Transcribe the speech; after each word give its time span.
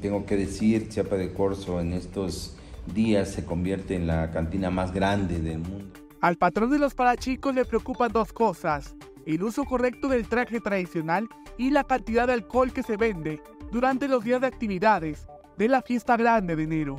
tengo 0.00 0.24
que 0.24 0.36
decir, 0.36 0.88
Chiapa 0.88 1.16
de 1.16 1.32
Corzo 1.32 1.80
en 1.80 1.92
estos 1.92 2.56
días 2.94 3.30
se 3.30 3.44
convierte 3.44 3.94
en 3.94 4.06
la 4.06 4.30
cantina 4.30 4.70
más 4.70 4.92
grande 4.92 5.40
del 5.40 5.58
mundo. 5.58 6.00
Al 6.20 6.36
patrón 6.36 6.70
de 6.70 6.78
los 6.78 6.94
parachicos 6.94 7.54
le 7.54 7.64
preocupan 7.64 8.12
dos 8.12 8.32
cosas, 8.32 8.94
el 9.26 9.42
uso 9.42 9.64
correcto 9.64 10.08
del 10.08 10.28
traje 10.28 10.60
tradicional 10.60 11.28
y 11.58 11.70
la 11.70 11.84
cantidad 11.84 12.26
de 12.26 12.34
alcohol 12.34 12.72
que 12.72 12.82
se 12.82 12.96
vende 12.96 13.40
durante 13.72 14.08
los 14.08 14.22
días 14.22 14.40
de 14.40 14.46
actividades 14.46 15.26
de 15.58 15.68
la 15.68 15.82
fiesta 15.82 16.16
grande 16.16 16.56
de 16.56 16.62
enero. 16.62 16.96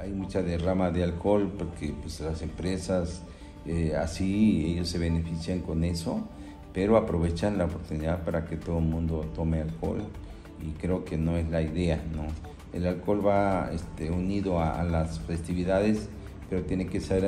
Hay 0.00 0.12
mucha 0.12 0.42
derrama 0.42 0.90
de 0.90 1.02
alcohol 1.02 1.50
porque 1.58 1.94
pues, 2.00 2.20
las 2.20 2.42
empresas 2.42 3.22
eh, 3.66 3.94
así 3.96 4.66
ellos 4.72 4.88
se 4.88 4.98
benefician 4.98 5.60
con 5.60 5.82
eso, 5.82 6.28
pero 6.72 6.96
aprovechan 6.96 7.58
la 7.58 7.64
oportunidad 7.64 8.22
para 8.24 8.44
que 8.44 8.56
todo 8.56 8.78
el 8.78 8.84
mundo 8.84 9.30
tome 9.34 9.60
alcohol 9.60 10.02
y 10.62 10.72
creo 10.80 11.04
que 11.04 11.16
no 11.16 11.36
es 11.36 11.48
la 11.48 11.62
idea, 11.62 12.02
¿no? 12.14 12.26
El 12.72 12.86
alcohol 12.86 13.26
va 13.26 13.70
este, 13.72 14.10
unido 14.10 14.60
a, 14.60 14.82
las 14.84 15.20
festividades, 15.20 16.08
pero 16.50 16.62
tiene 16.62 16.86
que 16.86 17.00
ser 17.00 17.24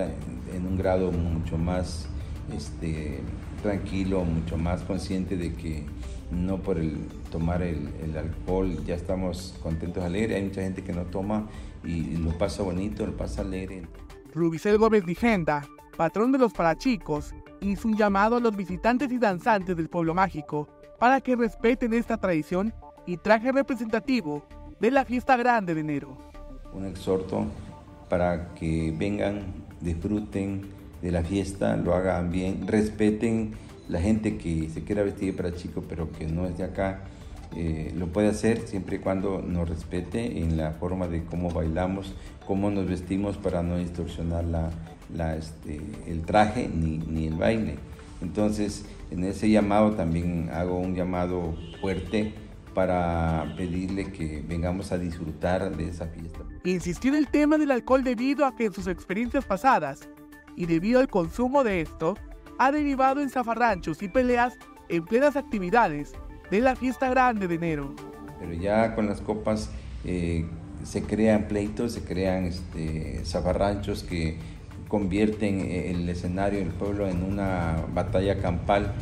en, 0.54 0.66
un 0.66 0.76
grado 0.76 1.10
mucho 1.12 1.56
más 1.56 2.08
este, 2.54 3.20
tranquilo, 3.62 4.24
mucho 4.24 4.58
más 4.58 4.82
consciente 4.82 5.36
de 5.36 5.54
que 5.54 5.84
no 6.30 6.58
por 6.58 6.78
el 6.78 6.98
tomar 7.30 7.62
el, 7.62 7.88
alcohol 8.16 8.84
ya 8.84 8.94
estamos 8.94 9.58
contentos, 9.62 10.04
alegres. 10.04 10.36
Hay 10.36 10.44
mucha 10.44 10.62
gente 10.62 10.84
que 10.84 10.92
no 10.92 11.04
toma 11.04 11.48
y, 11.84 12.16
lo 12.16 12.36
pasa 12.36 12.62
bonito, 12.62 13.06
lo 13.06 13.16
pasa 13.16 13.40
alegre. 13.40 13.82
Rubicel 14.34 14.78
Gómez 14.78 15.06
Ligenda, 15.06 15.66
patrón 15.96 16.32
de 16.32 16.38
los 16.38 16.52
parachicos, 16.52 17.34
hizo 17.60 17.88
un 17.88 17.96
llamado 17.96 18.36
a 18.36 18.40
los 18.40 18.54
visitantes 18.54 19.10
y 19.10 19.18
danzantes 19.18 19.76
del 19.76 19.88
pueblo 19.88 20.14
mágico 20.14 20.68
para 20.98 21.20
que 21.20 21.34
respeten 21.34 21.94
esta 21.94 22.18
tradición 22.18 22.74
traje 23.16 23.52
representativo 23.52 24.42
de 24.80 24.90
la 24.90 25.04
fiesta 25.04 25.36
grande 25.36 25.74
de 25.74 25.80
enero. 25.80 26.16
Un 26.72 26.86
exhorto 26.86 27.46
para 28.08 28.54
que 28.54 28.94
vengan, 28.96 29.42
disfruten 29.80 30.62
de 31.02 31.10
la 31.10 31.22
fiesta, 31.22 31.76
lo 31.76 31.94
hagan 31.94 32.30
bien, 32.30 32.66
respeten 32.66 33.52
la 33.88 34.00
gente 34.00 34.36
que 34.36 34.68
se 34.68 34.84
quiera 34.84 35.02
vestir 35.02 35.36
para 35.36 35.54
chico 35.54 35.84
pero 35.88 36.10
que 36.12 36.26
no 36.26 36.46
es 36.46 36.58
de 36.58 36.64
acá. 36.64 37.00
Eh, 37.56 37.92
lo 37.96 38.06
puede 38.06 38.28
hacer 38.28 38.68
siempre 38.68 38.96
y 38.96 38.98
cuando 39.00 39.42
nos 39.42 39.68
respete 39.68 40.38
en 40.38 40.56
la 40.56 40.72
forma 40.72 41.08
de 41.08 41.24
cómo 41.24 41.50
bailamos, 41.50 42.14
cómo 42.46 42.70
nos 42.70 42.86
vestimos 42.86 43.36
para 43.36 43.62
no 43.62 43.76
distorsionar 43.76 44.44
la, 44.44 45.36
este, 45.36 45.80
el 46.06 46.22
traje 46.22 46.68
ni, 46.68 46.98
ni 46.98 47.26
el 47.26 47.34
baile. 47.34 47.76
Entonces, 48.22 48.84
en 49.10 49.24
ese 49.24 49.50
llamado 49.50 49.92
también 49.92 50.50
hago 50.52 50.78
un 50.78 50.94
llamado 50.94 51.54
fuerte 51.80 52.34
para 52.74 53.52
pedirle 53.56 54.12
que 54.12 54.42
vengamos 54.46 54.92
a 54.92 54.98
disfrutar 54.98 55.76
de 55.76 55.88
esa 55.88 56.06
fiesta. 56.06 56.40
Insistió 56.64 57.10
en 57.10 57.16
el 57.16 57.28
tema 57.28 57.58
del 57.58 57.70
alcohol 57.70 58.04
debido 58.04 58.44
a 58.44 58.54
que 58.54 58.66
en 58.66 58.72
sus 58.72 58.86
experiencias 58.86 59.44
pasadas 59.44 60.08
y 60.56 60.66
debido 60.66 61.00
al 61.00 61.08
consumo 61.08 61.64
de 61.64 61.80
esto, 61.80 62.16
ha 62.58 62.70
derivado 62.70 63.20
en 63.20 63.30
zafarranchos 63.30 64.02
y 64.02 64.08
peleas 64.08 64.58
en 64.88 65.04
plenas 65.04 65.36
actividades 65.36 66.12
de 66.50 66.60
la 66.60 66.76
fiesta 66.76 67.08
grande 67.08 67.48
de 67.48 67.54
enero. 67.54 67.94
Pero 68.38 68.52
ya 68.52 68.94
con 68.94 69.06
las 69.06 69.20
copas 69.20 69.70
eh, 70.04 70.46
se 70.84 71.02
crean 71.02 71.48
pleitos, 71.48 71.92
se 71.92 72.02
crean 72.02 72.44
este, 72.44 73.22
zafarranchos 73.24 74.02
que 74.02 74.38
convierten 74.88 75.60
el 75.60 76.08
escenario 76.08 76.58
del 76.58 76.70
pueblo 76.70 77.08
en 77.08 77.22
una 77.22 77.76
batalla 77.94 78.40
campal 78.40 78.92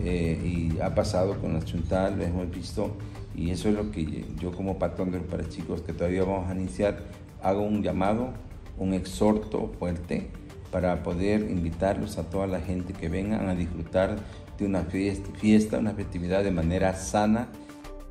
eh, 0.00 0.40
y 0.44 0.80
ha 0.80 0.94
pasado 0.94 1.40
con 1.40 1.54
la 1.54 1.64
Chuntal, 1.64 2.20
hemos 2.22 2.50
visto, 2.50 2.96
y 3.34 3.50
eso 3.50 3.68
es 3.68 3.74
lo 3.74 3.90
que 3.90 4.24
yo 4.38 4.52
como 4.52 4.78
patrón 4.78 5.10
de 5.10 5.20
para 5.20 5.48
chicos 5.48 5.82
que 5.82 5.92
todavía 5.92 6.24
vamos 6.24 6.48
a 6.48 6.54
iniciar, 6.54 7.00
hago 7.42 7.62
un 7.62 7.82
llamado, 7.82 8.30
un 8.78 8.94
exhorto 8.94 9.72
fuerte 9.78 10.30
para 10.70 11.02
poder 11.02 11.42
invitarlos 11.50 12.18
a 12.18 12.24
toda 12.24 12.46
la 12.46 12.60
gente 12.60 12.92
que 12.92 13.08
vengan 13.08 13.48
a 13.48 13.54
disfrutar 13.54 14.16
de 14.58 14.66
una 14.66 14.82
fiesta, 14.82 15.78
una 15.78 15.94
festividad 15.94 16.44
de 16.44 16.50
manera 16.50 16.94
sana. 16.94 17.48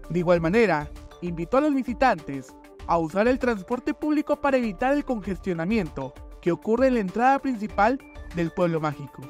De 0.09 0.19
igual 0.19 0.41
manera, 0.41 0.89
invitó 1.21 1.57
a 1.57 1.61
los 1.61 1.73
visitantes 1.73 2.53
a 2.87 2.97
usar 2.97 3.27
el 3.27 3.39
transporte 3.39 3.93
público 3.93 4.39
para 4.39 4.57
evitar 4.57 4.93
el 4.93 5.05
congestionamiento 5.05 6.13
que 6.41 6.51
ocurre 6.51 6.87
en 6.87 6.95
la 6.95 6.99
entrada 7.01 7.39
principal 7.39 7.99
del 8.35 8.51
pueblo 8.51 8.79
mágico 8.79 9.21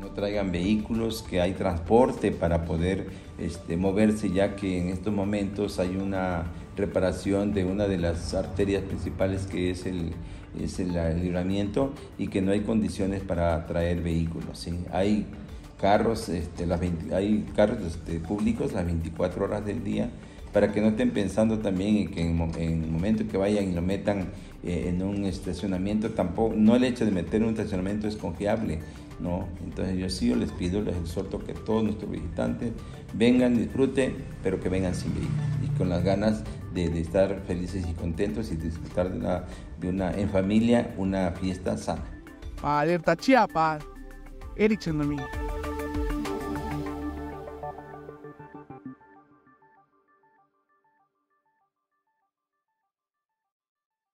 no 0.00 0.08
traigan 0.10 0.52
vehículos, 0.52 1.22
que 1.22 1.40
hay 1.40 1.52
transporte 1.52 2.32
para 2.32 2.64
poder 2.64 3.08
este, 3.38 3.76
moverse, 3.76 4.30
ya 4.30 4.56
que 4.56 4.80
en 4.80 4.88
estos 4.88 5.12
momentos 5.12 5.78
hay 5.78 5.96
una 5.96 6.44
reparación 6.76 7.54
de 7.54 7.64
una 7.64 7.88
de 7.88 7.98
las 7.98 8.34
arterias 8.34 8.82
principales 8.82 9.46
que 9.46 9.70
es 9.70 9.86
el, 9.86 10.12
es 10.60 10.78
el, 10.78 10.92
libramiento 11.20 11.92
y 12.18 12.28
que 12.28 12.42
no 12.42 12.52
hay 12.52 12.60
condiciones 12.60 13.22
para 13.22 13.66
traer 13.66 14.02
vehículos. 14.02 14.68
Hay 14.92 15.26
carros, 15.80 16.28
este, 16.28 16.66
las 16.66 16.80
hay 16.80 17.46
carros 17.54 17.78
este, 17.86 18.20
públicos 18.20 18.72
las 18.72 18.84
24 18.84 19.44
horas 19.44 19.64
del 19.64 19.82
día 19.84 20.10
para 20.56 20.72
que 20.72 20.80
no 20.80 20.88
estén 20.88 21.10
pensando 21.10 21.58
también 21.58 21.98
en 21.98 22.08
que 22.10 22.22
en, 22.22 22.82
el 22.82 22.90
momento 22.90 23.28
que 23.30 23.36
vayan 23.36 23.68
y 23.68 23.74
lo 23.74 23.82
metan 23.82 24.28
eh, 24.64 24.86
en 24.88 25.02
un 25.02 25.26
estacionamiento, 25.26 26.12
tampoco, 26.12 26.54
no 26.56 26.76
el 26.76 26.84
hecho 26.84 27.04
de 27.04 27.10
meter 27.10 27.42
en 27.42 27.48
un 27.48 27.50
estacionamiento 27.50 28.08
es 28.08 28.16
confiable, 28.16 28.78
¿no? 29.20 29.48
Entonces 29.62 29.98
yo 29.98 30.08
sí 30.08 30.34
les 30.34 30.50
pido, 30.52 30.80
les 30.80 30.96
exhorto 30.96 31.44
que 31.44 31.52
todos 31.52 31.84
nuestros 31.84 32.10
visitantes 32.10 32.72
vengan, 33.12 33.58
disfruten, 33.58 34.14
pero 34.42 34.58
que 34.58 34.70
vengan 34.70 34.94
sin 34.94 35.12
vehículo 35.12 35.42
y 35.62 35.76
con 35.76 35.90
las 35.90 36.02
ganas 36.02 36.42
de, 36.72 36.86
estar 37.02 37.42
felices 37.46 37.84
y 37.86 37.92
contentos 37.92 38.50
y 38.50 38.56
disfrutar 38.56 39.12
de 39.12 39.18
una, 39.18 39.44
de 39.78 39.88
una, 39.90 40.10
en 40.12 40.30
familia, 40.30 40.94
una 40.96 41.32
fiesta 41.32 41.76
sana. 41.76 42.02
Alerta 42.62 43.14
Chiapas, 43.14 43.84
Eric 44.56 44.80
Chendomí. 44.80 45.18